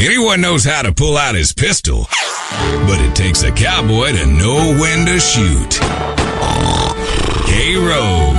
Anyone 0.00 0.40
knows 0.40 0.64
how 0.64 0.82
to 0.82 0.92
pull 0.92 1.16
out 1.16 1.34
his 1.34 1.52
pistol, 1.52 2.06
but 2.86 3.00
it 3.00 3.16
takes 3.16 3.42
a 3.42 3.50
cowboy 3.50 4.12
to 4.12 4.26
know 4.26 4.78
when 4.78 5.04
to 5.06 5.18
shoot. 5.18 5.80
K 7.46 7.74
Rose. 7.76 8.37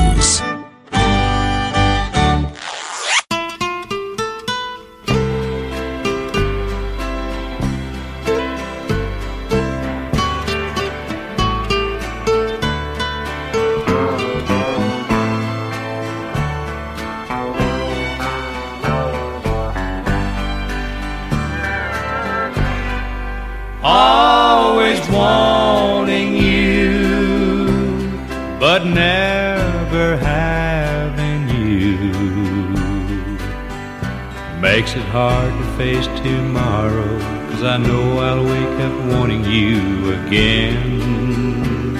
It 34.99 35.05
hard 35.07 35.51
to 35.51 35.65
face 35.77 36.07
tomorrow, 36.23 37.19
cause 37.49 37.63
I 37.63 37.77
know 37.77 38.19
I'll 38.19 38.43
wake 38.43 38.79
up 38.87 38.95
wanting 39.13 39.43
you 39.45 40.13
again. 40.19 41.97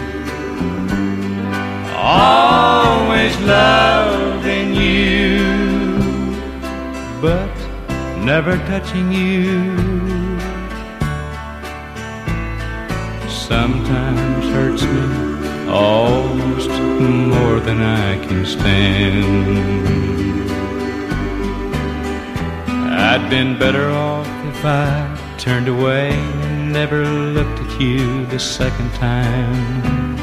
Always 1.95 3.33
loving 3.41 4.73
you, 4.73 5.39
but 7.21 7.53
never 8.31 8.57
touching 8.71 9.11
you. 9.11 10.09
sometimes 13.49 14.45
hurts 14.53 14.83
me 14.83 15.67
almost 15.67 16.69
more 16.69 17.59
than 17.59 17.81
I 17.81 18.23
can 18.27 18.45
stand. 18.45 20.18
I'd 23.11 23.27
been 23.27 23.57
better 23.57 23.89
off 23.89 24.27
if 24.45 24.63
I 24.63 25.35
turned 25.39 25.67
away 25.67 26.11
and 26.11 26.71
never 26.71 27.03
looked 27.03 27.59
at 27.59 27.81
you 27.81 28.27
the 28.27 28.37
second 28.37 28.93
time. 28.93 30.15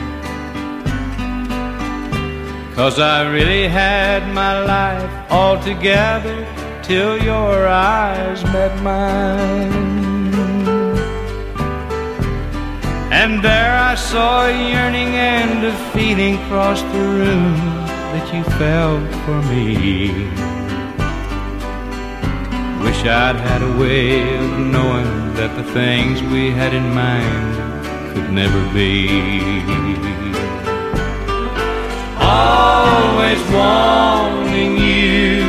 Cause 2.77 3.01
I 3.01 3.29
really 3.29 3.67
had 3.67 4.33
my 4.33 4.61
life 4.63 5.33
all 5.33 5.61
together 5.61 6.47
till 6.85 7.21
your 7.21 7.67
eyes 7.67 8.45
met 8.45 8.81
mine. 8.85 10.33
And 13.11 13.43
there 13.43 13.77
I 13.77 13.97
saw 13.97 14.47
a 14.47 14.53
yearning 14.53 15.13
and 15.17 15.67
a 15.67 15.75
feeling 15.93 16.37
cross 16.47 16.81
the 16.83 17.05
room 17.19 17.57
that 18.13 18.33
you 18.33 18.45
felt 18.61 19.13
for 19.25 19.43
me. 19.51 20.56
Wish 22.87 23.05
I'd 23.05 23.35
had 23.35 23.63
a 23.63 23.73
way 23.81 24.37
of 24.37 24.59
knowing 24.61 25.35
that 25.35 25.57
the 25.57 25.65
things 25.73 26.23
we 26.23 26.53
had 26.53 26.73
in 26.73 26.89
mind 26.95 28.15
could 28.15 28.33
never 28.33 28.63
be. 28.73 29.09
Always 32.17 33.41
wanting 33.51 34.77
you, 34.79 35.43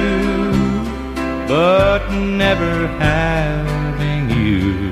but 1.47 2.09
never 2.11 2.87
having 2.97 4.23
you 4.31 4.89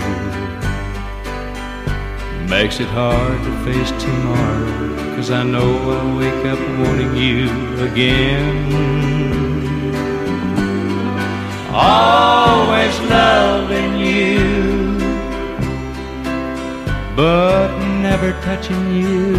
makes 2.47 2.79
it 2.79 2.89
hard 2.89 3.39
to 3.43 3.51
face 3.65 3.89
tomorrow. 4.03 5.15
Cause 5.15 5.31
I 5.31 5.41
know 5.41 5.71
I'll 5.95 6.17
wake 6.19 6.45
up 6.45 6.59
wanting 6.77 7.15
you 7.15 7.49
again. 7.89 9.44
Always 11.77 12.97
loving 13.01 13.97
you, 13.99 14.97
but 17.17 17.77
never 18.01 18.31
touching 18.43 18.95
you. 18.95 19.35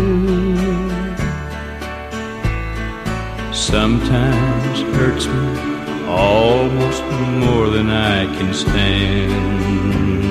Sometimes 3.54 4.80
hurts 4.94 5.26
me 5.26 6.06
almost 6.06 7.02
more 7.40 7.70
than 7.70 7.88
I 7.88 8.26
can 8.36 8.52
stand. 8.52 10.25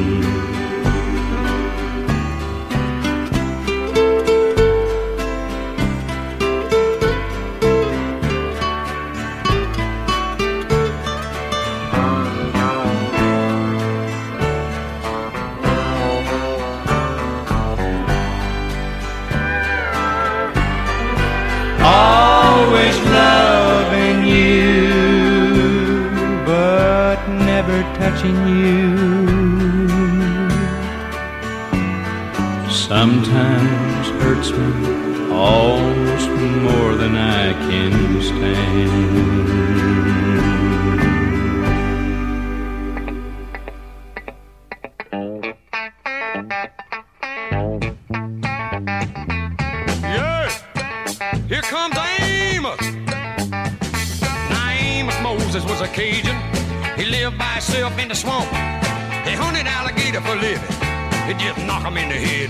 Touching 28.26 28.58
you. 28.58 28.96
Sometimes 32.70 34.08
hurts 34.22 34.52
me 34.52 35.32
almost 35.32 36.30
more 36.30 36.96
than 36.96 37.16
I 37.16 37.54
can 37.54 38.22
stand. 38.22 40.25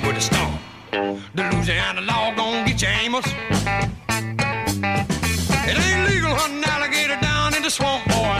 With 0.07 0.17
a 0.17 0.21
stone. 0.21 0.57
The 1.33 1.43
Louisiana 1.51 2.01
law 2.01 2.33
gon' 2.35 2.65
get 2.65 2.81
you, 2.81 2.87
Amos. 2.87 3.25
It 5.67 5.77
ain't 5.85 6.09
legal 6.09 6.33
hunting 6.33 6.63
alligator 6.63 7.19
down 7.21 7.55
in 7.55 7.63
the 7.63 7.69
swamp, 7.69 8.05
boy. 8.05 8.39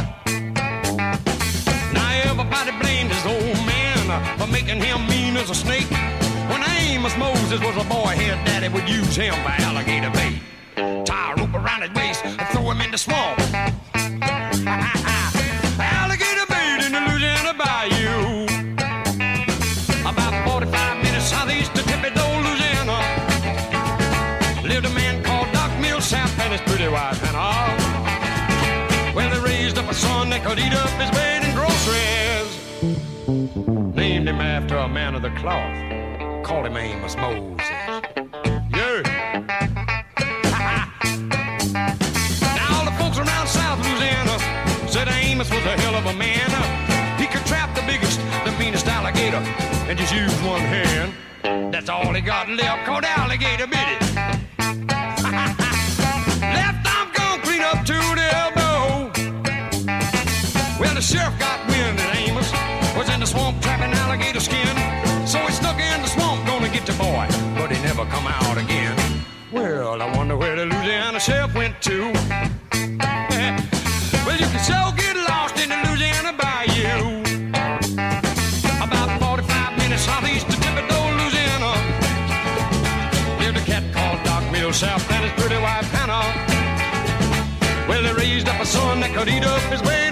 Now 1.94 2.10
everybody 2.26 2.72
blamed 2.80 3.12
his 3.12 3.26
old 3.26 3.58
man 3.66 4.38
for 4.38 4.48
making 4.48 4.80
him 4.82 5.08
mean 5.08 5.38
as 5.38 5.50
a 5.50 5.56
snake. 5.56 5.90
When 6.50 6.62
Amos 6.80 7.18
Moses 7.18 7.60
was 7.60 7.76
a 7.78 7.88
boy, 7.90 8.14
his 8.16 8.36
daddy 8.46 8.70
would 8.70 8.88
use 8.88 9.16
him 9.16 9.34
for 9.34 9.50
alligator 9.50 10.12
bait. 10.12 10.42
Tie 11.06 11.32
a 11.32 11.36
rope 11.36 11.54
around 11.54 11.82
his 11.82 11.92
waist 11.94 12.24
and 12.26 12.48
throw 12.50 12.70
him 12.72 12.82
in 12.82 12.92
the 12.92 12.98
swamp. 12.98 13.40
His 26.58 26.62
pretty 26.70 26.88
wife 26.88 27.20
Hannah. 27.20 27.76
Well, 29.14 29.30
they 29.30 29.40
raised 29.40 29.78
up 29.78 29.90
a 29.90 29.94
son 29.94 30.30
that 30.30 30.44
could 30.44 30.58
eat 30.60 30.74
up 30.74 30.90
his 31.02 31.12
bait 31.12 31.44
and 31.44 31.54
groceries. 31.60 32.50
Named 33.96 34.30
him 34.30 34.40
after 34.40 34.78
a 34.78 34.88
man 34.88 35.16
of 35.16 35.22
the 35.22 35.32
cloth. 35.32 35.76
Called 36.46 36.68
him 36.68 36.78
Amos 36.78 37.16
Moses. 37.18 37.60
Yeah. 38.72 39.02
now 42.60 42.78
all 42.78 42.86
the 42.86 42.96
folks 43.00 43.18
around 43.18 43.48
South 43.48 43.80
Louisiana 43.84 44.40
said 44.88 45.10
Amos 45.10 45.50
was 45.50 45.66
a 45.66 45.76
hell 45.82 45.96
of 45.96 46.06
a 46.06 46.14
man. 46.14 46.50
He 47.20 47.28
could 47.28 47.46
trap 47.46 47.76
the 47.76 47.82
biggest, 47.82 48.20
the 48.46 48.56
meanest 48.58 48.88
alligator 48.88 49.44
and 49.90 49.98
just 49.98 50.14
use 50.14 50.34
one 50.42 50.62
hand. 50.62 51.14
That's 51.74 51.90
all 51.90 52.14
he 52.14 52.22
got 52.22 52.48
left, 52.50 52.86
called 52.86 53.04
alligator 53.04 53.68
bit 53.68 53.88
it. 54.02 54.45
sheriff 61.06 61.38
got 61.38 61.62
wind 61.70 62.00
that 62.00 62.16
Amos 62.18 62.50
was 62.98 63.06
in 63.14 63.20
the 63.20 63.28
swamp 63.28 63.62
trapping 63.62 63.94
alligator 63.94 64.40
skin. 64.40 64.76
So 65.28 65.38
he 65.46 65.52
snuck 65.54 65.78
in 65.78 66.02
the 66.02 66.08
swamp, 66.10 66.44
gonna 66.48 66.68
get 66.68 66.88
the 66.88 66.94
boy, 66.98 67.28
but 67.54 67.70
he 67.70 67.78
never 67.86 68.10
come 68.10 68.26
out 68.26 68.58
again. 68.58 68.98
Well, 69.52 70.02
I 70.02 70.10
wonder 70.18 70.36
where 70.36 70.56
the 70.56 70.66
Louisiana 70.66 71.20
sheriff 71.20 71.54
went 71.54 71.80
to. 71.84 72.10
well, 74.26 74.38
you 74.42 74.50
can 74.50 74.64
so 74.66 74.90
get 74.98 75.14
lost 75.30 75.62
in 75.62 75.70
the 75.70 75.78
Louisiana 75.86 76.34
bayou. 76.42 77.22
About 78.82 79.14
45 79.22 79.78
minutes 79.78 80.10
southeast 80.10 80.50
of 80.50 80.58
Thibodaux, 80.58 81.22
Louisiana. 81.22 81.78
Lived 83.46 83.62
a 83.62 83.66
cat 83.70 83.86
called 83.94 84.18
Doc 84.26 84.42
Milsap 84.50 85.06
and 85.14 85.22
his 85.26 85.34
pretty 85.38 85.62
wife 85.62 85.86
Hannah. 85.94 86.26
Well, 87.88 88.02
they 88.02 88.14
raised 88.14 88.50
up 88.50 88.60
a 88.60 88.66
son 88.66 89.02
that 89.02 89.14
could 89.14 89.30
eat 89.30 89.46
up 89.46 89.62
his 89.70 89.84
way. 89.84 90.05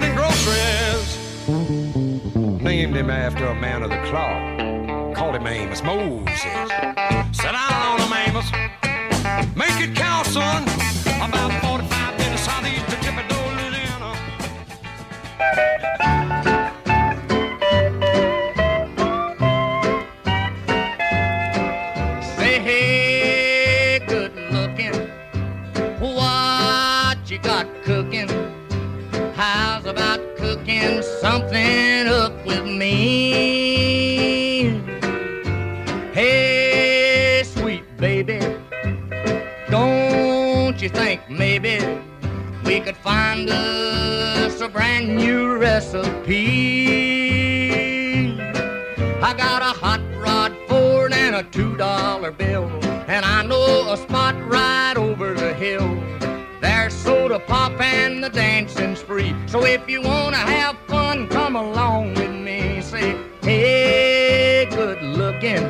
Named 2.94 3.06
him 3.06 3.10
after 3.10 3.46
a 3.46 3.54
man 3.56 3.82
of 3.82 3.90
the 3.90 4.00
cloth. 4.08 5.16
Called 5.16 5.34
him 5.34 5.48
Amos 5.48 5.82
Moses. 5.82 6.40
Sit 6.40 7.50
down 7.50 7.72
on 7.90 8.00
him, 8.00 8.12
Amos. 8.12 8.33
New 45.04 45.56
recipe? 45.56 47.04
I 49.22 49.34
got 49.34 49.62
a 49.62 49.72
hot 49.78 50.00
rod 50.16 50.56
Ford 50.68 51.12
and 51.12 51.36
a 51.36 51.42
two 51.44 51.76
dollar 51.76 52.30
bill, 52.30 52.68
and 53.06 53.24
I 53.24 53.42
know 53.44 53.92
a 53.92 53.96
spot 53.96 54.34
right 54.48 54.94
over 54.96 55.34
the 55.34 55.54
hill. 55.54 55.98
There's 56.60 56.94
soda 56.94 57.38
pop 57.38 57.80
and 57.80 58.24
the 58.24 58.30
dancing's 58.30 59.00
free. 59.00 59.34
So 59.46 59.64
if 59.64 59.88
you 59.88 60.02
wanna 60.02 60.36
have 60.36 60.76
fun, 60.86 61.28
come 61.28 61.56
along 61.56 62.14
with 62.14 62.30
me. 62.30 62.80
Say, 62.80 63.16
hey, 63.42 64.66
good 64.70 65.02
looking, 65.02 65.64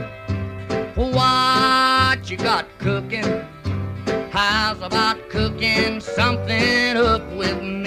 what 0.94 2.31
you 2.31 2.36
got 2.36 2.66
cooking? 2.78 3.44
How's 4.31 4.81
about 4.82 5.28
cooking 5.31 6.00
something 6.00 6.96
up 6.96 7.22
with 7.36 7.62
me? 7.62 7.83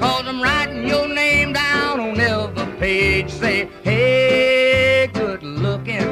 Cause 0.00 0.26
I'm 0.26 0.42
writing 0.42 0.86
your 0.86 1.08
name 1.08 1.52
down 1.52 2.00
on 2.00 2.20
every 2.20 2.66
page. 2.78 3.30
Say, 3.30 3.68
hey, 3.82 5.10
good 5.12 5.42
looking, 5.42 6.06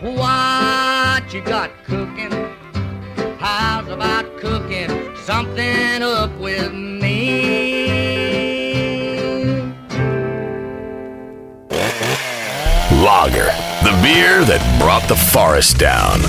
what 0.00 1.32
you 1.32 1.40
got 1.42 1.70
cooking? 1.84 2.32
How's 3.38 3.88
about 3.88 4.36
cooking 4.38 5.16
something 5.16 6.02
up 6.02 6.36
with 6.38 6.72
me? 6.72 7.04
Logger, 13.02 13.50
the 13.82 13.98
beer 14.02 14.44
that 14.44 14.78
brought 14.80 15.06
the 15.08 15.16
forest 15.16 15.78
down. 15.78 16.20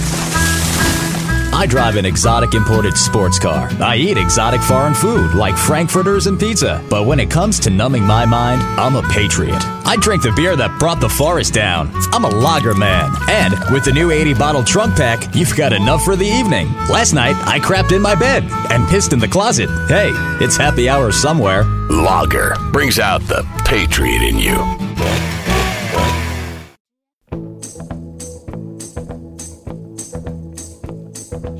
I 1.55 1.65
drive 1.65 1.95
an 1.95 2.05
exotic 2.05 2.53
imported 2.53 2.97
sports 2.97 3.39
car. 3.39 3.69
I 3.79 3.95
eat 3.95 4.17
exotic 4.17 4.59
foreign 4.59 4.93
food 4.93 5.33
like 5.33 5.55
frankfurters 5.55 6.27
and 6.27 6.37
pizza. 6.37 6.83
But 6.89 7.05
when 7.05 7.17
it 7.17 7.31
comes 7.31 7.61
to 7.61 7.69
numbing 7.69 8.03
my 8.03 8.25
mind, 8.25 8.61
I'm 8.77 8.97
a 8.97 9.01
patriot. 9.03 9.63
I 9.85 9.95
drink 9.95 10.21
the 10.21 10.33
beer 10.33 10.57
that 10.57 10.77
brought 10.79 10.99
the 10.99 11.07
forest 11.07 11.53
down. 11.53 11.91
I'm 12.11 12.25
a 12.25 12.29
logger 12.29 12.73
man. 12.73 13.09
And 13.29 13.53
with 13.73 13.85
the 13.85 13.93
new 13.93 14.11
80 14.11 14.33
bottle 14.33 14.65
trunk 14.65 14.97
pack, 14.97 15.33
you've 15.33 15.55
got 15.55 15.71
enough 15.71 16.03
for 16.03 16.17
the 16.17 16.27
evening. 16.27 16.73
Last 16.89 17.13
night, 17.13 17.37
I 17.47 17.59
crapped 17.59 17.95
in 17.95 18.01
my 18.01 18.15
bed 18.15 18.43
and 18.69 18.85
pissed 18.89 19.13
in 19.13 19.19
the 19.19 19.27
closet. 19.27 19.69
Hey, 19.87 20.11
it's 20.43 20.57
happy 20.57 20.89
hour 20.89 21.13
somewhere. 21.13 21.63
Logger 21.89 22.57
brings 22.73 22.99
out 22.99 23.21
the 23.21 23.47
patriot 23.63 24.23
in 24.23 24.37
you. 24.37 24.84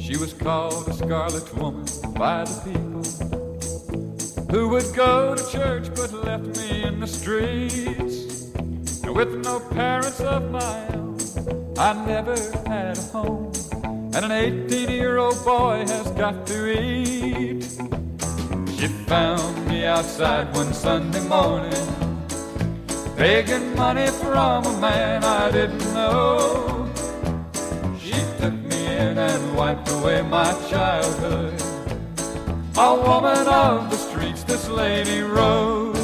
She 0.06 0.18
was 0.18 0.34
called 0.34 0.88
a 0.88 0.94
scarlet 0.94 1.52
woman 1.56 1.86
by 2.14 2.44
the 2.44 2.62
people 2.64 3.02
who 4.52 4.70
would 4.70 4.94
go 4.94 5.34
to 5.34 5.52
church 5.52 5.88
but 5.96 6.14
left 6.14 6.46
me 6.60 6.84
in 6.84 7.00
the 7.00 7.08
streets. 7.08 8.54
And 9.02 9.16
with 9.16 9.34
no 9.44 9.60
parents 9.60 10.20
of 10.20 10.52
my 10.52 10.88
own, 10.90 11.18
I 11.80 12.06
never 12.06 12.36
had 12.70 13.00
a 13.00 13.02
home. 13.02 13.52
And 14.14 14.26
an 14.26 14.32
18 14.32 14.92
year 14.92 15.18
old 15.18 15.44
boy 15.44 15.86
has 15.88 16.12
got 16.12 16.46
to 16.48 16.80
eat. 16.80 17.64
She 18.78 18.88
found 19.08 19.68
me 19.68 19.86
outside 19.86 20.54
one 20.54 20.72
Sunday 20.72 21.28
morning, 21.28 21.88
begging 23.18 23.76
money 23.76 24.06
from 24.22 24.66
a 24.66 24.80
man 24.80 25.24
I 25.24 25.50
didn't 25.50 25.80
know. 25.96 26.75
Wiped 29.56 29.90
away 29.90 30.22
my 30.22 30.52
childhood. 30.70 31.54
A 32.78 32.94
woman 32.94 33.48
of 33.48 33.90
the 33.90 33.96
streets, 33.96 34.44
this 34.44 34.68
lady 34.68 35.22
Rose. 35.22 35.96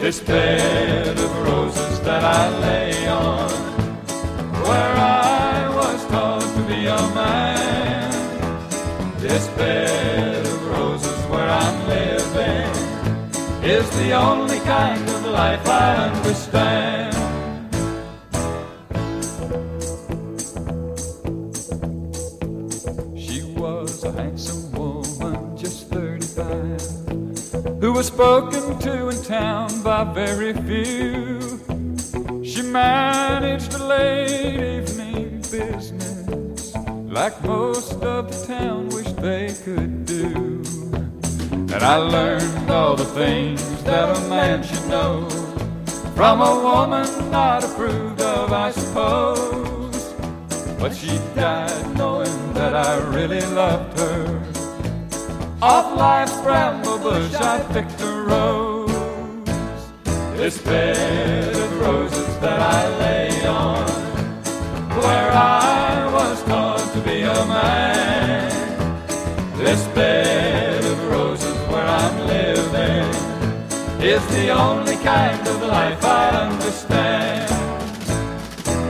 This 0.00 0.20
bed 0.20 1.18
of 1.18 1.32
roses 1.44 2.00
that 2.00 2.24
I 2.24 2.58
lay 2.60 3.06
on, 3.08 3.50
where 4.66 4.94
I 4.96 5.68
was 5.74 6.06
taught 6.06 6.40
to 6.40 6.62
be 6.62 6.86
a 6.86 7.02
man. 7.14 8.10
This 9.18 9.46
bed 9.48 10.46
of 10.46 10.66
roses 10.68 11.20
where 11.26 11.48
I'm 11.48 11.88
living 11.88 12.70
is 13.62 13.90
the 13.98 14.12
only 14.12 14.60
kind 14.60 15.06
of 15.10 15.26
life 15.26 15.68
I 15.68 15.96
understand. 16.08 17.17
Was 27.98 28.06
spoken 28.06 28.78
to 28.78 29.08
in 29.08 29.22
town 29.24 29.82
by 29.82 30.04
very 30.04 30.52
few. 30.52 31.40
She 32.44 32.62
managed 32.62 33.74
a 33.74 33.84
late 33.84 34.78
evening 34.78 35.40
business 35.50 36.76
like 37.16 37.42
most 37.42 37.94
of 37.94 38.30
the 38.30 38.46
town 38.46 38.88
wished 38.90 39.16
they 39.16 39.52
could 39.64 40.06
do. 40.06 40.62
And 41.50 41.82
I 41.82 41.96
learned 41.96 42.70
all 42.70 42.94
the 42.94 43.04
things 43.04 43.60
that 43.82 44.16
a 44.16 44.28
man 44.28 44.62
should 44.62 44.86
know 44.86 45.28
from 46.14 46.40
a 46.40 46.54
woman 46.68 47.08
not 47.32 47.64
approved 47.64 48.20
of, 48.20 48.52
I 48.52 48.70
suppose. 48.70 50.14
But 50.78 50.94
she 50.94 51.18
died 51.34 51.96
knowing 51.96 52.52
that 52.54 52.76
I 52.76 52.98
really 53.16 53.44
loved 53.46 53.98
her. 53.98 54.57
Off 55.60 55.96
life's 55.96 56.40
bramble 56.42 56.98
bush, 56.98 57.34
I 57.34 57.58
picked 57.72 58.00
a 58.00 58.06
rose. 58.06 58.88
This 60.36 60.56
bed 60.62 61.56
of 61.56 61.80
roses 61.80 62.38
that 62.38 62.60
I 62.60 62.88
lay 63.00 63.44
on, 63.44 63.88
where 65.02 65.32
I 65.32 66.08
was 66.12 66.44
taught 66.44 66.92
to 66.94 67.00
be 67.00 67.22
a 67.22 67.34
man. 67.46 68.52
This 69.58 69.84
bed 69.96 70.84
of 70.84 71.10
roses 71.10 71.56
where 71.68 71.84
I'm 71.84 72.26
living 72.28 73.10
is 74.00 74.24
the 74.28 74.50
only 74.50 74.94
kind 74.98 75.44
of 75.48 75.60
life 75.62 76.04
I 76.04 76.28
understand. 76.50 77.50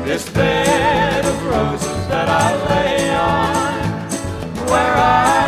This 0.07 0.29
bed 0.29 1.25
of 1.25 1.47
roses 1.47 2.09
that 2.09 2.29
I 2.29 2.55
lay 2.69 3.09
on, 3.15 4.67
where 4.67 4.97
I 4.97 5.48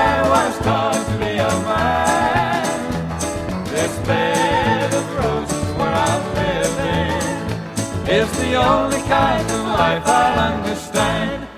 is 8.20 8.32
the 8.38 8.54
only 8.54 9.00
kind 9.02 9.50
of 9.50 9.66
life 9.66 10.02
I'll 10.04 10.52
understand. 10.52 11.48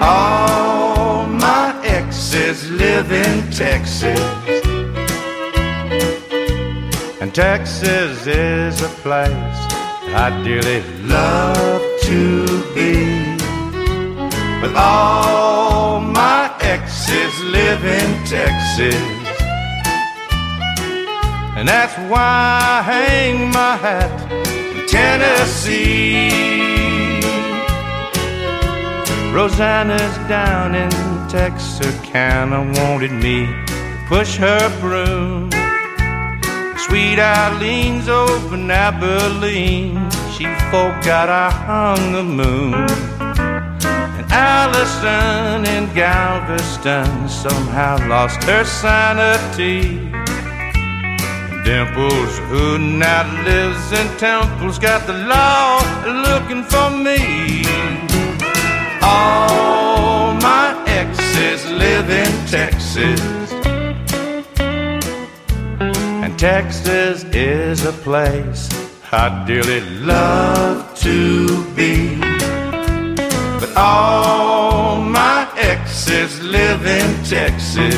All 0.00 1.26
my 1.26 1.78
exes 1.84 2.70
live 2.70 3.12
in 3.12 3.50
Texas. 3.50 4.37
And 7.20 7.34
Texas 7.34 8.28
is 8.28 8.80
a 8.80 8.88
place 9.02 9.58
I 10.14 10.40
dearly 10.44 10.82
love 11.02 11.82
to 12.02 12.46
be. 12.76 13.36
But 14.60 14.76
all 14.76 16.00
my 16.00 16.54
exes 16.60 17.40
live 17.42 17.84
in 17.84 18.24
Texas. 18.24 18.94
And 21.56 21.66
that's 21.66 21.96
why 22.08 22.60
I 22.62 22.82
hang 22.82 23.50
my 23.50 23.74
hat 23.74 24.32
in 24.76 24.86
Tennessee. 24.86 26.30
Rosanna's 29.34 30.16
down 30.28 30.76
in 30.76 30.90
Texarkana 31.28 32.60
wanted 32.80 33.10
me 33.10 33.46
to 33.46 34.04
push 34.06 34.36
her 34.36 34.68
broom. 34.80 35.57
Sweet 36.88 37.18
Eileen's 37.18 38.08
over 38.08 38.54
in 38.54 38.70
Abilene. 38.70 40.10
She 40.32 40.44
forgot 40.72 41.28
I 41.28 41.50
hung 41.50 42.12
the 42.12 42.22
moon. 42.22 42.72
And 42.72 44.32
Allison 44.32 45.66
in 45.66 45.92
Galveston 45.94 47.28
somehow 47.28 47.98
lost 48.08 48.42
her 48.44 48.64
sanity. 48.64 49.98
And 51.50 51.62
Dimples, 51.62 52.38
who 52.48 52.78
now 52.78 53.44
lives 53.44 53.92
in 53.92 54.08
Temple's 54.16 54.78
got 54.78 55.06
the 55.06 55.12
law 55.12 55.84
looking 56.06 56.64
for 56.64 56.88
me. 56.88 57.66
All 59.02 60.32
my 60.40 60.82
exes 60.86 61.66
live 61.70 62.08
in 62.08 62.46
Texas. 62.46 63.47
Texas 66.38 67.24
is 67.32 67.84
a 67.84 67.90
place 67.90 68.68
I 69.10 69.44
dearly 69.44 69.80
love 69.80 70.96
to 71.00 71.64
be. 71.74 72.20
But 73.58 73.76
all 73.76 75.00
my 75.00 75.50
exes 75.56 76.40
live 76.40 76.86
in 76.86 77.12
Texas. 77.24 77.96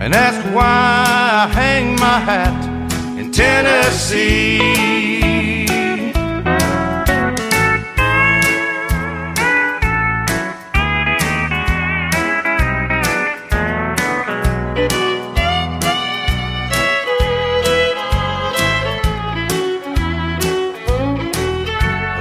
And 0.00 0.14
that's 0.14 0.38
why 0.54 0.62
I 0.64 1.48
hang 1.52 1.96
my 1.96 2.20
hat 2.20 3.18
in 3.18 3.32
Tennessee. 3.32 5.21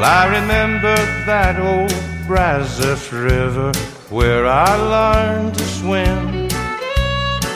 Well, 0.01 0.09
I 0.09 0.39
remember 0.39 0.95
that 1.27 1.59
old 1.59 1.93
Brazos 2.25 3.13
River 3.13 3.71
where 4.09 4.47
I 4.47 4.75
learned 4.75 5.53
to 5.53 5.63
swim. 5.63 6.47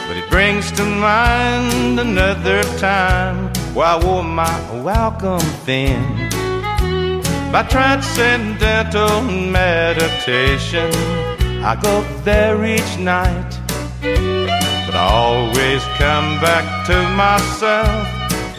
But 0.07 0.15
it 0.15 0.29
brings 0.29 0.71
to 0.73 0.85
mind 0.85 1.99
another 1.99 2.61
time 2.77 3.51
where 3.73 3.87
I 3.87 3.97
wore 3.97 4.23
my 4.23 4.55
welcome 4.83 5.39
fin. 5.65 5.99
By 7.51 7.63
transcendental 7.67 9.23
meditation, 9.23 10.91
I 11.65 11.75
go 11.81 12.03
there 12.23 12.63
each 12.63 12.99
night. 12.99 13.59
But 14.01 14.93
I 14.93 15.07
always 15.11 15.83
come 15.97 16.39
back 16.45 16.85
to 16.89 17.09
myself 17.17 18.05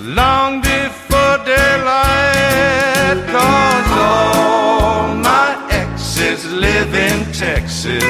long 0.00 0.60
before 0.60 1.05
daylight. 1.44 3.18
Cause 3.34 3.90
all 3.92 5.14
my 5.14 5.50
exes 5.70 6.44
live 6.52 6.92
in 6.94 7.18
Texas. 7.32 8.04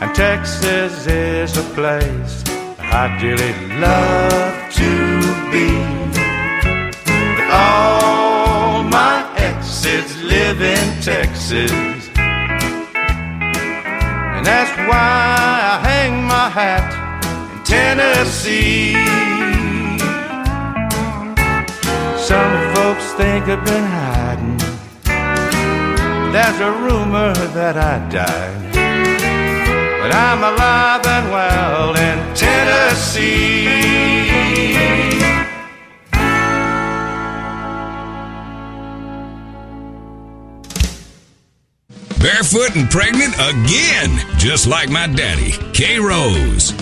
And 0.00 0.14
Texas 0.14 1.06
is 1.06 1.56
a 1.56 1.66
place 1.74 2.44
I 3.00 3.16
dearly 3.20 3.54
love 3.78 4.72
to 4.80 4.90
be. 5.52 5.68
But 7.36 7.48
all 7.50 8.82
my 8.84 9.16
exes 9.36 10.08
live 10.22 10.60
in 10.62 10.86
Texas. 11.02 11.72
And 14.34 14.46
that's 14.46 14.74
why 14.88 15.08
I 15.72 15.78
hang 15.88 16.24
my 16.24 16.48
hat 16.48 16.88
in 17.52 17.58
Tennessee. 17.64 19.27
Some 22.28 22.74
folks 22.74 23.12
think 23.14 23.48
I've 23.48 23.64
been 23.64 23.84
hiding. 23.84 24.58
There's 26.30 26.60
a 26.60 26.72
rumor 26.72 27.32
that 27.54 27.78
I 27.78 28.06
died. 28.10 28.74
But 30.02 30.14
I'm 30.14 30.42
alive 30.44 31.06
and 31.06 31.30
well 31.32 31.96
in 31.96 32.34
Tennessee. 32.34 33.64
Barefoot 42.20 42.76
and 42.76 42.90
pregnant 42.90 43.36
again, 43.36 44.20
just 44.36 44.66
like 44.66 44.90
my 44.90 45.06
daddy, 45.06 45.52
K 45.72 45.98
Rose. 45.98 46.74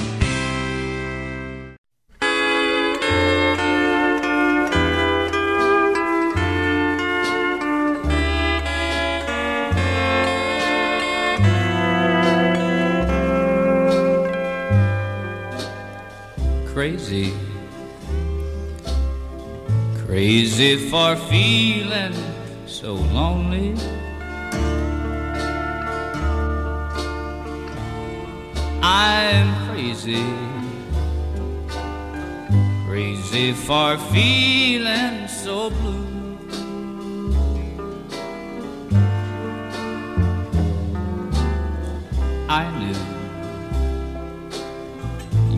Crazy. 16.87 17.35
Crazy 20.07 20.89
for 20.89 21.17
feeling 21.17 22.15
so 22.67 22.95
lonely. 22.95 23.75
I'm 28.83 29.49
crazy, 29.67 30.25
crazy 32.87 33.53
for 33.53 33.99
feeling 34.13 35.27
so 35.27 35.71
blue. 35.71 36.07
I 42.49 42.63
knew 42.79 43.16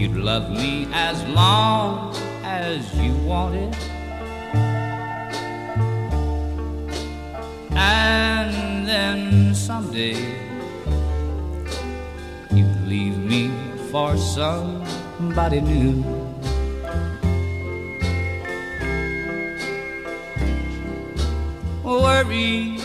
you'd 0.09 0.25
love 0.25 0.51
me 0.51 0.89
as 0.93 1.23
long 1.29 2.15
as 2.43 2.95
you 2.97 3.13
wanted. 3.25 3.75
And 7.73 8.87
then 8.87 9.55
someday 9.55 10.17
you'd 12.51 12.87
leave 12.87 13.19
me 13.19 13.51
for 13.91 14.17
somebody 14.17 15.61
new. 15.61 16.05
Worry. 21.85 22.79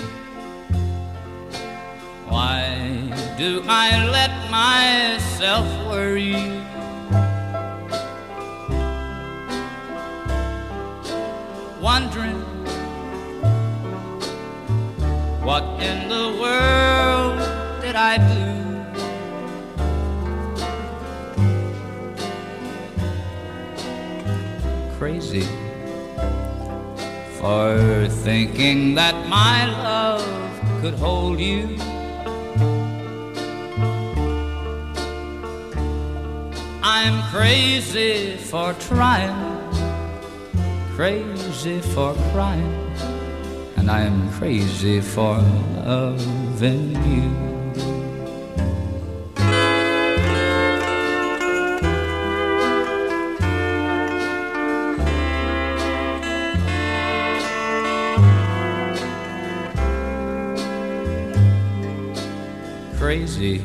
Why 2.27 3.13
do 3.37 3.63
I 3.67 4.09
let 4.09 4.33
myself 4.49 5.65
worry? 5.87 6.62
What 15.53 15.83
in 15.83 16.09
the 16.09 16.27
world 16.41 17.37
did 17.83 17.95
I 17.95 18.13
do? 18.33 18.45
Crazy 24.97 25.47
for 27.37 28.07
thinking 28.25 28.95
that 28.95 29.15
my 29.27 29.67
love 29.67 30.25
could 30.81 30.95
hold 30.95 31.39
you. 31.39 31.77
I'm 36.81 37.21
crazy 37.29 38.37
for 38.37 38.73
trying, 38.89 39.37
crazy 40.95 41.79
for 41.93 42.15
crying, 42.31 42.82
and 43.83 43.91
I'm 43.91 44.31
crazy 44.31 45.01
for 45.01 45.37
loving 45.85 46.95
you. 47.11 47.29
Crazy 62.97 63.61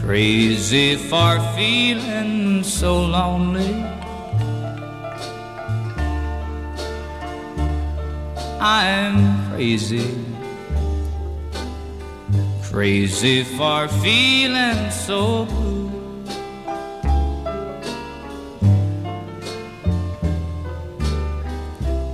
Crazy 0.00 0.94
for 0.96 1.40
feeling 1.56 2.62
so 2.62 3.02
lonely. 3.02 4.05
I'm 8.60 9.50
crazy. 9.50 10.16
Crazy 12.62 13.44
for 13.44 13.88
feeling 13.88 14.90
so 14.90 15.44
blue. 15.44 15.92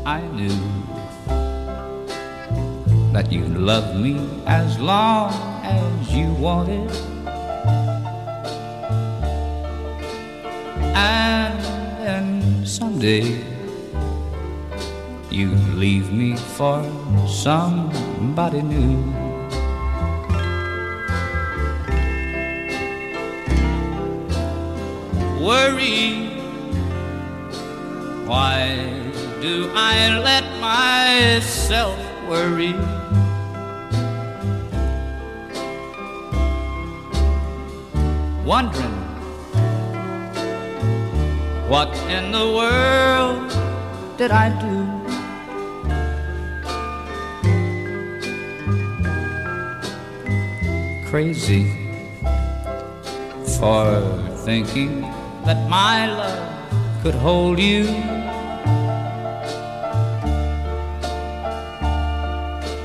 I 0.05 0.21
knew 0.35 0.59
that 3.13 3.31
you 3.31 3.45
loved 3.45 3.97
me 4.01 4.19
as 4.47 4.79
long 4.81 5.33
as 5.63 6.13
you 6.13 6.33
wanted. 6.35 6.91
And 10.95 11.61
then 12.05 12.67
someday 12.67 13.52
you 15.33 15.51
leave 15.75 16.13
me 16.13 16.37
for 16.37 16.85
somebody 17.27 18.61
new. 18.61 19.01
Worry, 25.41 26.29
why 28.27 28.77
do 29.41 29.71
I 29.75 30.19
let 30.19 30.45
myself 30.61 31.99
worry? 32.29 32.75
Wondering 38.45 39.03
what 41.73 41.89
in 42.11 42.33
the 42.33 42.47
world 42.53 43.51
did 44.19 44.31
I 44.31 44.51
do? 44.61 44.82
Crazy 51.13 51.71
for 53.59 54.01
thinking 54.47 55.03
that 55.45 55.69
my 55.69 56.07
love 56.07 57.03
could 57.03 57.15
hold 57.15 57.59
you. 57.59 57.85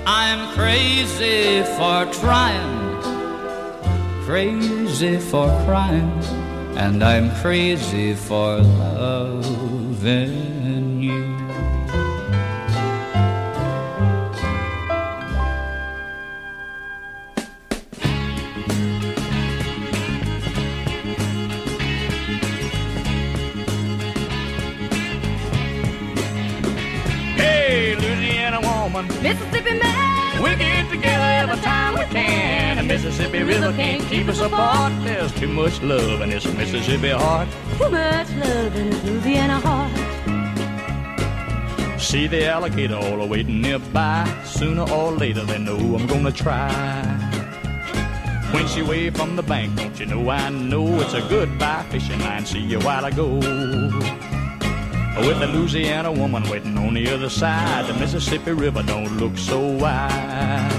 I'm 0.06 0.54
crazy 0.58 1.64
for 1.78 2.04
trying, 2.20 3.02
crazy 4.26 5.16
for 5.20 5.48
crying 5.64 6.12
and 6.76 7.02
I'm 7.02 7.34
crazy 7.40 8.14
for 8.14 8.58
loving 8.60 10.47
woman, 28.98 29.24
Mississippi 29.24 29.80
man, 29.80 30.44
we 30.44 30.56
get 30.56 30.90
together 30.90 31.24
every 31.24 31.58
time 31.58 31.94
we 31.94 32.06
can. 32.06 32.78
The 32.78 32.84
Mississippi 32.84 33.44
River 33.44 33.72
can't 33.74 34.04
keep 34.10 34.28
us 34.28 34.40
apart. 34.40 34.94
There's 35.04 35.32
too 35.34 35.48
much 35.48 35.82
love 35.82 36.22
in 36.22 36.30
this 36.30 36.46
Mississippi 36.46 37.10
heart. 37.10 37.48
too 37.78 37.90
much 37.90 38.30
love 38.36 38.76
in 38.76 38.90
this 38.90 39.04
Louisiana 39.04 39.60
heart. 39.60 39.92
See 42.00 42.28
the 42.28 42.48
alligator 42.48 42.96
all 42.96 43.28
waiting 43.28 43.62
nearby. 43.62 44.26
Sooner 44.46 44.90
or 44.90 45.12
later 45.12 45.44
they 45.44 45.60
know 45.60 45.78
I'm 45.78 46.08
gonna 46.08 46.32
try. 46.32 47.04
When 48.52 48.68
she 48.68 48.82
waved 48.82 49.18
from 49.18 49.36
the 49.36 49.44
bank, 49.44 49.76
don't 49.76 50.00
you 50.00 50.06
know 50.06 50.30
I 50.30 50.50
know 50.50 51.02
it's 51.02 51.14
a 51.14 51.22
goodbye 51.22 51.86
fishing 51.90 52.20
line. 52.20 52.46
See 52.46 52.60
you 52.60 52.80
while 52.80 53.06
I 53.06 53.12
go. 53.12 54.27
With 55.26 55.42
a 55.42 55.48
Louisiana 55.48 56.12
woman 56.12 56.44
waiting 56.50 56.78
on 56.78 56.94
the 56.94 57.10
other 57.10 57.30
side, 57.30 57.88
the 57.88 57.94
Mississippi 57.96 58.52
River 58.52 58.84
don't 58.84 59.18
look 59.18 59.36
so 59.38 59.60
wide. 59.60 60.72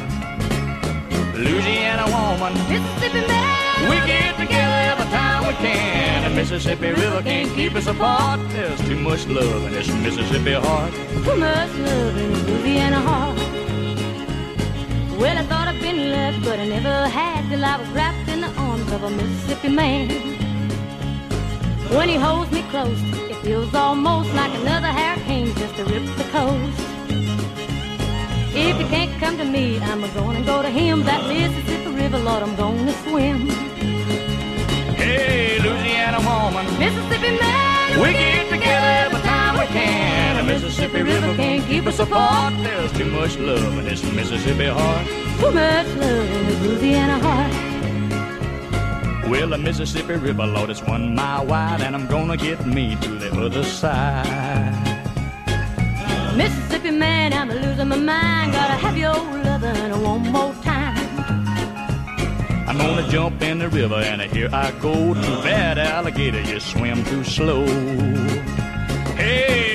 Louisiana 1.35 2.05
woman, 2.07 2.55
Mississippi 2.71 3.27
man, 3.27 3.91
we 3.91 3.97
get 4.07 4.37
together 4.37 4.79
every 4.93 5.07
time 5.07 5.47
we 5.47 5.55
can. 5.55 6.31
The 6.31 6.37
Mississippi 6.37 6.93
River 6.93 7.21
can't 7.23 7.53
keep 7.55 7.75
us 7.75 7.89
apart. 7.89 8.41
There's 8.51 8.81
too 8.87 8.99
much 9.01 9.27
love 9.27 9.65
in 9.67 9.73
this 9.73 9.89
Mississippi 9.89 10.53
heart. 10.53 10.93
too 10.93 11.37
much 11.37 11.75
love 11.75 12.17
in 12.17 12.33
this 12.33 12.43
Louisiana 12.45 13.01
heart. 13.01 13.39
Well, 15.19 15.37
I 15.37 15.43
thought 15.43 15.67
I'd 15.67 15.81
been 15.81 16.11
left, 16.11 16.45
but 16.45 16.61
I 16.61 16.67
never 16.69 17.09
had 17.09 17.49
till 17.51 17.65
I 17.65 17.77
was 17.77 17.89
wrapped 17.89 18.29
in 18.29 18.41
the 18.43 18.53
arms 18.55 18.91
of 18.93 19.03
a 19.03 19.11
Mississippi 19.11 19.69
man. 19.69 20.09
When 21.91 22.09
he 22.09 22.15
holds 22.15 22.53
me 22.53 22.63
close, 22.71 23.28
feels 23.43 23.75
almost 23.75 24.33
like 24.35 24.53
another 24.61 24.89
hurricane 24.89 25.55
just 25.55 25.75
to 25.77 25.85
rip 25.85 26.05
the 26.17 26.25
coast. 26.25 26.81
If 28.55 28.77
he 28.77 28.85
can't 28.85 29.21
come 29.21 29.39
to 29.39 29.45
me, 29.45 29.79
I'm 29.81 30.01
gonna 30.15 30.45
go 30.45 30.63
to 30.63 30.69
him. 30.69 31.05
That 31.05 31.27
Mississippi 31.29 31.91
River, 31.95 32.19
Lord, 32.19 32.43
I'm 32.43 32.57
gonna 32.57 32.93
swim. 33.05 33.49
Hey, 34.97 35.59
Louisiana 35.61 36.19
woman, 36.19 36.67
Mississippi 36.79 37.39
man, 37.39 38.01
we 38.01 38.13
get 38.13 38.51
together 38.51 38.91
every 39.07 39.21
time 39.21 39.59
we 39.59 39.67
can. 39.67 40.37
The 40.37 40.43
Mississippi 40.53 41.03
River 41.03 41.35
can't 41.37 41.65
keep 41.67 41.87
us 41.87 42.01
apart. 42.01 42.55
There's 42.63 42.93
too 42.93 43.11
much 43.11 43.39
love 43.39 43.79
in 43.79 43.85
this 43.85 44.03
Mississippi 44.13 44.67
heart. 44.67 45.07
Too 45.41 45.53
much 45.53 45.87
love 45.97 46.31
in 46.37 46.47
this 46.47 46.61
Louisiana 46.63 47.19
heart. 47.21 47.68
Well, 49.29 49.49
the 49.51 49.59
Mississippi 49.59 50.15
River, 50.15 50.47
Lord, 50.47 50.71
it's 50.71 50.83
one 50.83 51.15
mile 51.15 51.45
wide, 51.45 51.83
and 51.83 51.95
I'm 51.95 52.07
gonna 52.07 52.37
get 52.37 52.65
me 52.67 52.97
to 52.97 53.09
the 53.09 53.31
other 53.45 53.63
side. 53.63 54.75
Mississippi 56.35 56.91
man, 56.93 57.35
I'm 57.35 57.51
losing 57.51 57.89
my 57.89 57.97
mind. 57.97 58.53
Gotta 58.53 58.75
have 58.75 58.97
your 58.97 59.13
lovin' 59.45 60.03
one 60.03 60.23
more 60.33 60.55
time. 60.63 60.97
I'm 62.67 62.79
gonna 62.79 63.07
jump 63.11 63.43
in 63.43 63.59
the 63.59 63.69
river, 63.69 63.97
and 63.97 64.23
here 64.23 64.49
I 64.51 64.71
go. 64.81 64.95
Too 65.13 65.43
bad, 65.43 65.77
alligator, 65.77 66.41
you 66.41 66.59
swim 66.59 67.05
too 67.05 67.23
slow. 67.23 67.67
Hey, 69.15 69.68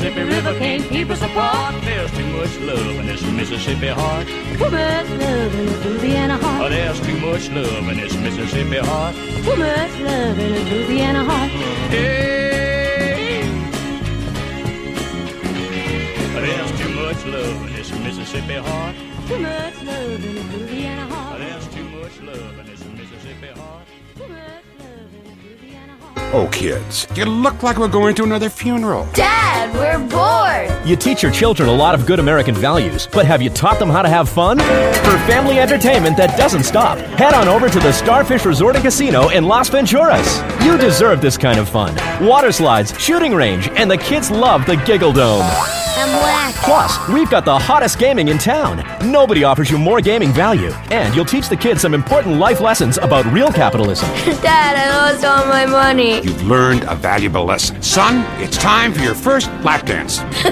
Mississippi 0.00 0.22
River 0.22 0.54
can't 0.60 0.84
keep 0.88 1.10
us 1.10 1.20
apart. 1.22 1.74
There's 1.82 2.12
too 2.12 2.24
much 2.28 2.56
love 2.60 2.96
in 3.00 3.06
this 3.06 3.20
Mississippi 3.32 3.88
heart. 3.88 4.28
Too 4.28 4.70
much 4.70 5.10
love 5.10 5.54
in 5.56 5.66
this 5.66 5.84
Louisiana 5.84 6.38
Oh, 6.40 6.46
heart. 6.46 6.70
there's 6.70 7.00
too 7.00 7.18
much 7.18 7.50
love 7.50 7.88
in 7.88 7.96
this 7.96 8.14
Mississippi 8.16 8.76
heart. 8.78 9.16
Too 9.16 9.56
much 9.56 9.98
love 9.98 10.38
in 10.38 10.52
this 10.54 10.70
Louisiana 10.70 11.24
heart. 11.24 11.50
Hey. 11.90 13.42
There's 16.46 16.80
too 16.80 16.88
much 16.94 17.24
love 17.26 17.66
in 17.66 17.72
this 17.74 17.90
Mississippi 17.90 18.54
heart. 18.54 18.94
Too 19.26 19.38
much 19.40 19.82
love 19.82 20.24
in 20.24 20.34
this 20.36 20.54
Louisiana 20.54 21.06
heart. 21.12 21.40
There's 21.40 21.66
too 21.74 21.82
much 21.88 22.20
love 22.22 22.58
in 22.60 22.66
this 22.66 22.84
Mississippi 22.84 23.48
heart. 23.60 23.86
Too 24.14 24.28
much 24.28 24.62
Oh, 26.30 26.46
kids, 26.52 27.06
you 27.14 27.24
look 27.24 27.62
like 27.62 27.78
we're 27.78 27.88
going 27.88 28.14
to 28.16 28.22
another 28.22 28.50
funeral. 28.50 29.08
Dad, 29.14 29.72
we're 29.74 29.98
bored. 30.08 30.86
You 30.86 30.94
teach 30.94 31.22
your 31.22 31.32
children 31.32 31.70
a 31.70 31.72
lot 31.74 31.94
of 31.94 32.04
good 32.04 32.18
American 32.18 32.54
values, 32.54 33.08
but 33.10 33.24
have 33.24 33.40
you 33.40 33.48
taught 33.48 33.78
them 33.78 33.88
how 33.88 34.02
to 34.02 34.10
have 34.10 34.28
fun? 34.28 34.58
For 34.58 35.16
family 35.26 35.58
entertainment 35.58 36.18
that 36.18 36.36
doesn't 36.36 36.64
stop, 36.64 36.98
head 36.98 37.32
on 37.32 37.48
over 37.48 37.70
to 37.70 37.80
the 37.80 37.92
Starfish 37.92 38.44
Resort 38.44 38.76
and 38.76 38.84
Casino 38.84 39.30
in 39.30 39.44
Las 39.44 39.70
Venturas. 39.70 40.62
You 40.62 40.76
deserve 40.76 41.22
this 41.22 41.38
kind 41.38 41.58
of 41.58 41.66
fun. 41.66 41.96
Water 42.22 42.52
slides, 42.52 42.92
shooting 43.00 43.32
range, 43.32 43.68
and 43.68 43.90
the 43.90 43.96
kids 43.96 44.30
love 44.30 44.66
the 44.66 44.76
Giggle 44.84 45.14
Dome. 45.14 45.46
I'm 45.98 46.08
black. 46.10 46.54
Plus, 46.54 47.08
we've 47.08 47.28
got 47.28 47.44
the 47.44 47.58
hottest 47.58 47.98
gaming 47.98 48.28
in 48.28 48.38
town. 48.38 48.84
Nobody 49.10 49.42
offers 49.42 49.68
you 49.68 49.78
more 49.78 50.00
gaming 50.00 50.32
value. 50.32 50.70
And 50.90 51.14
you'll 51.14 51.24
teach 51.24 51.48
the 51.48 51.56
kids 51.56 51.80
some 51.80 51.92
important 51.92 52.38
life 52.38 52.60
lessons 52.60 52.98
about 52.98 53.24
real 53.32 53.50
capitalism. 53.50 54.08
Dad, 54.42 54.76
I 54.76 54.96
lost 54.96 55.24
all 55.24 55.46
my 55.46 55.66
money. 55.66 56.20
You've 56.22 56.42
learned 56.44 56.84
a 56.84 56.94
valuable 56.94 57.44
lesson. 57.44 57.82
Son, 57.82 58.24
it's 58.40 58.56
time 58.58 58.92
for 58.92 59.00
your 59.00 59.14
first 59.14 59.48
lap 59.64 59.86
dance. 59.86 60.18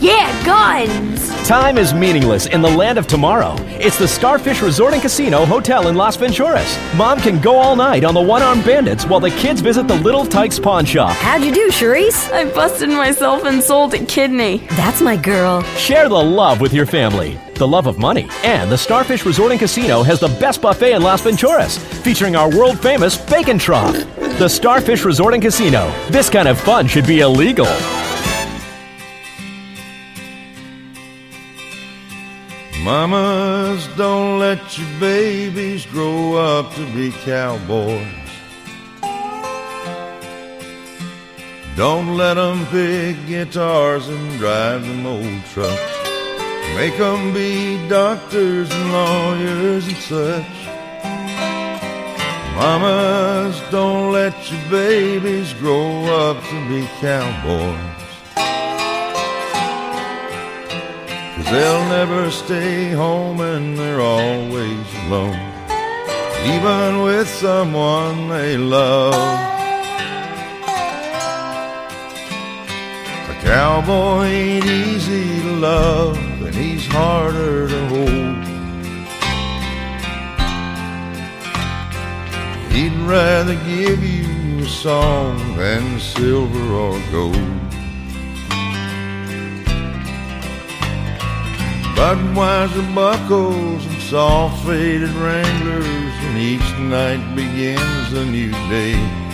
yeah, 0.00 0.44
guns. 0.46 1.28
Time 1.48 1.76
is 1.76 1.92
meaningless 1.92 2.46
in 2.46 2.62
the 2.62 2.70
land 2.70 2.96
of 2.96 3.08
tomorrow. 3.08 3.56
It's 3.80 3.98
the 3.98 4.06
Starfish 4.06 4.62
Resort 4.62 4.92
and 4.92 5.02
Casino 5.02 5.44
Hotel 5.44 5.88
in 5.88 5.96
Las 5.96 6.16
Venturas. 6.16 6.96
Mom 6.96 7.18
can 7.18 7.40
go 7.40 7.56
all 7.56 7.74
night 7.74 8.04
on 8.04 8.14
the 8.14 8.20
one 8.20 8.42
armed 8.42 8.64
bandits 8.64 9.04
while 9.04 9.20
the 9.20 9.30
kids 9.30 9.60
visit 9.60 9.88
the 9.88 9.96
Little 9.96 10.24
Tykes 10.24 10.60
Pawn 10.60 10.84
Shop. 10.84 11.10
How'd 11.16 11.42
you 11.42 11.52
do, 11.52 11.68
Charisse? 11.70 12.30
I 12.30 12.44
busted 12.44 12.90
myself 12.90 13.44
and 13.44 13.62
sold 13.62 13.94
a 13.94 14.04
kidney. 14.04 14.59
That's 14.68 15.00
my 15.00 15.16
girl. 15.16 15.62
Share 15.76 16.08
the 16.08 16.14
love 16.14 16.60
with 16.60 16.72
your 16.72 16.86
family, 16.86 17.38
the 17.54 17.66
love 17.66 17.86
of 17.86 17.98
money, 17.98 18.28
and 18.44 18.70
the 18.70 18.78
Starfish 18.78 19.24
Resort 19.24 19.50
and 19.50 19.60
Casino 19.60 20.02
has 20.02 20.20
the 20.20 20.28
best 20.40 20.62
buffet 20.62 20.94
in 20.94 21.02
Las 21.02 21.22
Venturas, 21.22 21.78
featuring 22.02 22.36
our 22.36 22.50
world 22.50 22.80
famous 22.80 23.16
bacon 23.16 23.58
trough. 23.58 23.94
The 24.38 24.48
Starfish 24.48 25.04
Resort 25.04 25.34
and 25.34 25.42
Casino. 25.42 25.92
This 26.08 26.30
kind 26.30 26.48
of 26.48 26.58
fun 26.58 26.86
should 26.86 27.06
be 27.06 27.20
illegal. 27.20 27.66
Mamas, 32.82 33.86
don't 33.96 34.38
let 34.38 34.78
your 34.78 34.88
babies 34.98 35.84
grow 35.86 36.36
up 36.36 36.74
to 36.74 36.86
be 36.94 37.12
cowboys. 37.24 38.19
Don't 41.80 42.18
let 42.18 42.36
'em 42.36 42.66
pick 42.66 43.16
guitars 43.26 44.06
and 44.06 44.38
drive 44.38 44.82
them 44.86 45.06
old 45.06 45.40
trucks. 45.54 45.94
Make 46.76 47.00
'em 47.00 47.32
be 47.32 47.78
doctors 47.88 48.68
and 48.70 48.92
lawyers 48.92 49.86
and 49.88 49.96
such. 50.12 50.56
Mamas, 52.54 53.56
don't 53.70 54.12
let 54.12 54.34
your 54.50 54.60
babies 54.68 55.54
grow 55.54 56.04
up 56.22 56.36
to 56.50 56.56
be 56.68 56.86
cowboys. 57.00 57.96
Cause 61.34 61.48
they'll 61.50 61.88
never 61.98 62.30
stay 62.30 62.90
home 62.92 63.40
and 63.40 63.78
they're 63.78 64.02
always 64.02 64.86
alone, 65.06 65.40
even 66.44 67.02
with 67.04 67.26
someone 67.26 68.28
they 68.28 68.58
love. 68.58 69.49
Cowboy 73.50 74.26
ain't 74.26 74.64
easy 74.64 75.42
to 75.42 75.52
love, 75.56 76.16
and 76.46 76.54
he's 76.54 76.86
harder 76.86 77.66
to 77.66 77.80
hold. 77.88 78.36
He'd 82.70 82.96
rather 83.08 83.56
give 83.66 84.04
you 84.04 84.60
a 84.64 84.68
song 84.68 85.36
than 85.56 85.98
silver 85.98 86.66
or 86.84 86.96
gold. 87.10 87.56
Budweiser 91.98 92.94
buckles 92.94 93.84
and 93.84 94.00
soft 94.02 94.64
faded 94.64 95.10
Wranglers, 95.24 96.14
and 96.26 96.38
each 96.38 96.70
night 96.78 97.34
begins 97.34 98.12
a 98.12 98.24
new 98.26 98.52
day. 98.70 99.29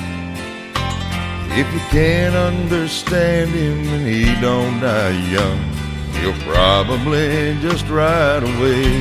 If 1.59 1.73
you 1.73 1.81
can't 1.89 2.37
understand 2.37 3.51
him 3.51 3.89
and 3.89 4.07
he 4.07 4.39
don't 4.43 4.79
die 4.79 5.17
young, 5.33 5.59
he'll 6.21 6.39
probably 6.53 7.57
just 7.63 7.89
ride 7.89 8.43
away. 8.43 8.93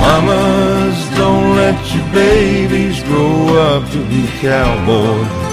Mamas, 0.00 1.18
don't 1.18 1.56
let 1.56 1.78
your 1.92 2.12
babies 2.12 3.02
grow 3.02 3.58
up 3.58 3.90
to 3.90 3.98
be 4.08 4.28
cowboys. 4.38 5.46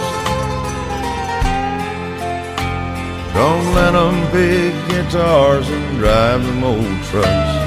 Don't 3.34 3.74
let 3.74 3.94
them 3.94 4.32
pick 4.32 4.76
guitars 4.90 5.68
and 5.68 5.98
drive 5.98 6.44
them 6.46 6.64
old 6.64 7.04
trucks. 7.06 7.64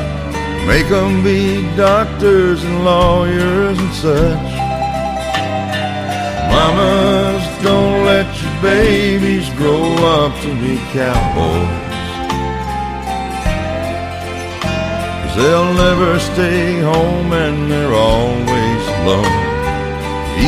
Make 0.69 0.89
them 0.89 1.25
be 1.25 1.63
doctors 1.77 2.63
and 2.63 2.85
lawyers 2.85 3.79
and 3.81 3.93
such. 3.93 4.56
Mamas, 6.57 7.45
don't 7.63 8.07
let 8.07 8.29
your 8.43 8.57
babies 8.63 9.49
grow 9.61 9.85
up 10.17 10.33
to 10.41 10.51
be 10.63 10.75
cowboys. 10.97 11.85
Cause 15.21 15.37
they'll 15.37 15.75
never 15.87 16.19
stay 16.19 16.81
home 16.81 17.31
and 17.45 17.71
they're 17.71 17.93
always 17.93 18.83
alone, 19.01 19.39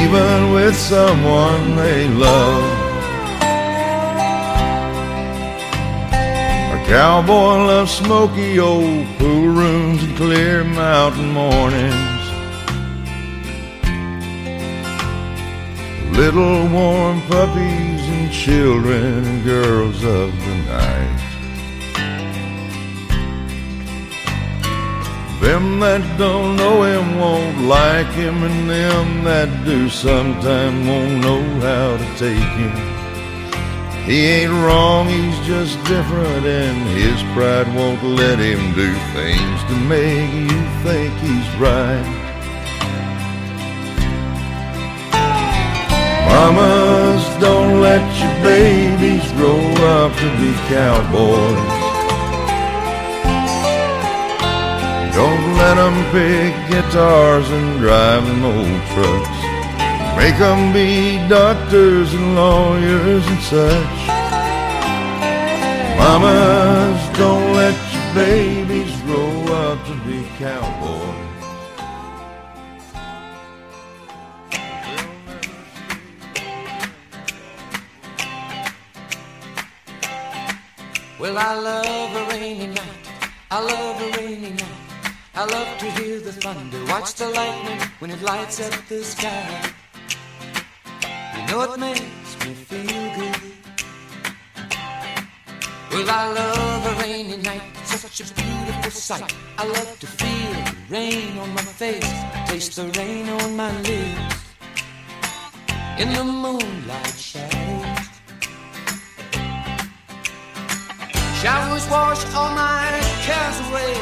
even 0.02 0.54
with 0.54 0.74
someone 0.74 1.76
they 1.76 2.08
love. 2.08 2.64
A 6.76 6.78
cowboy 6.86 7.54
loves 7.70 7.92
smoky 7.92 8.58
old 8.58 9.06
pool 9.18 9.48
rooms 9.60 10.02
and 10.02 10.16
clear 10.16 10.64
mountain 10.64 11.32
mornings. 11.32 12.17
Little 16.18 16.66
warm 16.70 17.22
puppies 17.28 18.02
and 18.08 18.32
children 18.32 19.24
and 19.24 19.44
girls 19.44 20.02
of 20.02 20.32
the 20.46 20.54
night. 20.66 21.20
Them 25.40 25.78
that 25.78 26.18
don't 26.18 26.56
know 26.56 26.82
him 26.82 27.20
won't 27.20 27.58
like 27.68 28.08
him, 28.08 28.42
and 28.42 28.68
them 28.68 29.22
that 29.22 29.64
do 29.64 29.88
sometime 29.88 30.88
won't 30.88 31.20
know 31.22 31.42
how 31.60 31.96
to 31.96 32.06
take 32.18 32.52
him. 32.62 32.76
He 34.04 34.26
ain't 34.26 34.50
wrong, 34.50 35.06
he's 35.06 35.38
just 35.46 35.78
different, 35.84 36.44
and 36.44 36.78
his 36.98 37.22
pride 37.32 37.72
won't 37.76 38.02
let 38.02 38.40
him 38.40 38.74
do 38.74 38.92
things 39.14 39.58
to 39.70 39.74
make 39.86 40.32
you 40.34 40.60
think 40.82 41.14
he's 41.20 41.48
right. 41.60 42.17
Mamas, 46.38 47.24
don't 47.40 47.80
let 47.80 48.04
your 48.22 48.36
babies 48.44 49.26
grow 49.32 49.60
up 49.98 50.12
to 50.22 50.28
be 50.38 50.52
cowboys. 50.70 51.74
Don't 55.18 55.46
let 55.60 55.74
them 55.82 55.96
pick 56.14 56.54
guitars 56.70 57.50
and 57.50 57.80
drive 57.80 58.24
them 58.24 58.44
old 58.44 58.82
trucks. 58.92 59.38
Make 60.16 60.38
them 60.38 60.72
be 60.72 61.18
doctors 61.28 62.14
and 62.14 62.36
lawyers 62.36 63.26
and 63.26 63.42
such. 63.52 64.00
Mamas, 65.98 67.00
don't 67.18 67.52
let 67.60 67.76
your 67.94 68.14
babies 68.14 68.94
grow 69.00 69.32
up 69.66 69.84
to 69.86 69.94
be 70.06 70.24
cowboys. 70.38 71.27
Well, 81.28 81.36
I 81.36 81.60
love 81.60 82.16
a 82.16 82.24
rainy 82.30 82.68
night. 82.68 83.04
I 83.50 83.60
love 83.60 84.00
a 84.00 84.16
rainy 84.16 84.48
night. 84.48 84.80
I 85.34 85.44
love 85.44 85.76
to 85.76 85.90
hear 85.90 86.20
the 86.20 86.32
thunder, 86.32 86.82
watch 86.86 87.12
the 87.16 87.28
lightning 87.28 87.78
when 87.98 88.10
it 88.12 88.22
lights 88.22 88.62
up 88.62 88.72
the 88.88 89.04
sky. 89.04 89.74
You 91.36 91.46
know 91.48 91.70
it 91.70 91.78
makes 91.78 92.32
me 92.46 92.54
feel 92.54 93.04
good. 93.18 93.42
Well, 95.92 96.08
I 96.08 96.32
love 96.32 96.86
a 96.92 97.02
rainy 97.02 97.36
night, 97.36 97.76
such 97.84 98.20
a 98.22 98.24
beautiful 98.32 98.90
sight. 98.90 99.34
I 99.58 99.66
love 99.66 99.98
to 100.00 100.06
feel 100.06 100.52
the 100.52 100.76
rain 100.88 101.36
on 101.36 101.52
my 101.52 101.60
face, 101.60 102.10
taste 102.46 102.76
the 102.76 102.86
rain 102.98 103.28
on 103.28 103.54
my 103.54 103.70
lips. 103.82 104.36
In 105.98 106.10
the 106.10 106.24
moonlight 106.24 107.18
shadows. 107.18 107.67
Showers 111.42 111.88
wash 111.88 112.24
all 112.34 112.50
my 112.50 112.98
cares 113.22 113.58
away. 113.70 113.94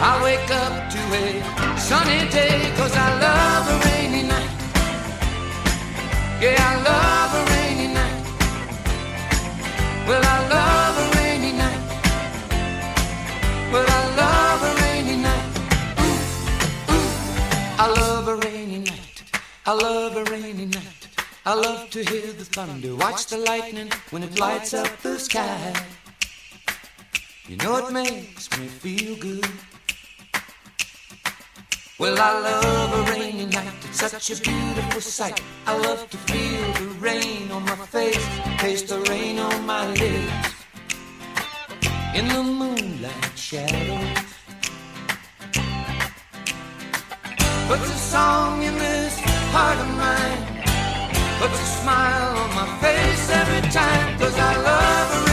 I 0.00 0.20
wake 0.24 0.50
up 0.50 0.90
to 0.94 1.00
a 1.20 1.78
sunny 1.78 2.26
day 2.30 2.72
cause 2.78 2.96
I 2.96 3.08
love 3.20 3.64
a 3.68 3.76
rainy 3.84 4.22
night. 4.22 4.50
Yeah, 6.40 6.56
I 6.70 6.74
love 6.90 7.30
a 7.40 7.44
rainy 7.52 7.88
night. 7.92 8.24
Well, 10.08 10.24
I 10.24 10.38
love 10.48 10.94
a 11.04 11.06
rainy 11.18 11.52
night. 11.52 11.82
Well, 13.70 13.86
I 13.86 14.02
love 14.22 14.60
a 14.70 14.72
rainy 14.82 15.16
night. 15.28 15.48
Ooh, 16.00 16.94
ooh. 16.94 17.84
I 17.84 17.86
love 18.00 18.28
a 18.28 18.36
rainy 18.36 18.78
night. 18.78 19.22
I 19.66 19.72
love 19.74 20.16
a 20.16 20.24
rainy 20.30 20.64
night. 20.64 21.08
I 21.44 21.52
love 21.52 21.90
to 21.90 22.02
hear 22.02 22.32
the 22.32 22.46
thunder, 22.46 22.96
watch 22.96 23.26
the 23.26 23.36
lightning 23.36 23.90
when 24.08 24.22
it 24.22 24.38
lights 24.38 24.72
up 24.72 24.88
the 25.02 25.18
sky. 25.18 25.74
You 27.46 27.58
know 27.58 27.76
it 27.76 27.92
makes 27.92 28.48
me 28.58 28.66
feel 28.66 29.16
good. 29.16 29.46
Well, 31.98 32.18
I 32.18 32.40
love 32.40 33.06
a 33.06 33.12
rainy 33.12 33.44
night. 33.44 33.74
It's 33.84 34.00
such 34.00 34.30
a 34.30 34.42
beautiful 34.42 35.02
sight. 35.02 35.42
I 35.66 35.76
love 35.76 36.08
to 36.08 36.16
feel 36.16 36.72
the 36.72 36.94
rain 37.00 37.50
on 37.50 37.66
my 37.66 37.76
face, 37.76 38.26
taste 38.56 38.88
the 38.88 39.00
rain 39.10 39.38
on 39.38 39.66
my 39.66 39.86
lips. 39.88 40.54
In 42.14 42.28
the 42.28 42.42
moonlight 42.42 43.36
shadows. 43.36 44.24
Puts 47.68 47.90
a 47.90 47.98
song 47.98 48.62
in 48.62 48.74
this 48.78 49.20
heart 49.52 49.78
of 49.84 49.90
mine. 49.98 50.62
Puts 51.40 51.60
a 51.60 51.68
smile 51.82 52.38
on 52.38 52.54
my 52.54 52.78
face 52.80 53.30
every 53.30 53.70
time. 53.70 54.18
Cause 54.18 54.38
I 54.38 54.56
love 54.62 55.23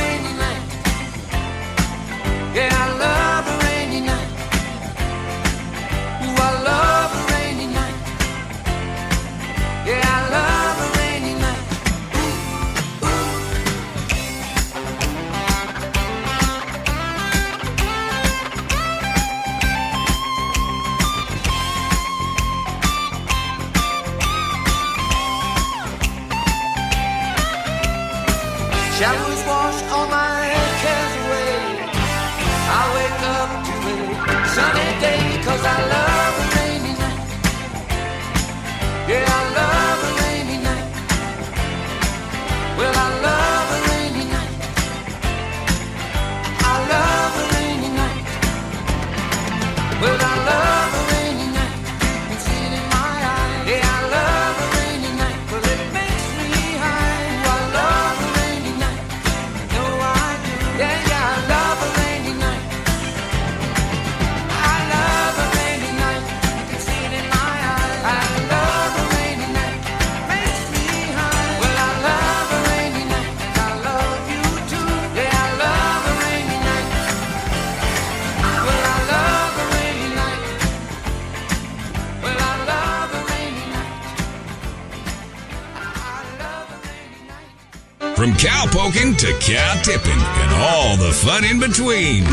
to 89.21 89.31
cow 89.34 89.79
tipping 89.84 90.12
and 90.13 90.51
all 90.55 90.97
the 90.97 91.12
fun 91.12 91.43
in 91.45 91.60
between. 91.60 92.25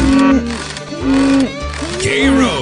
K 2.01 2.31
Rose. 2.31 2.58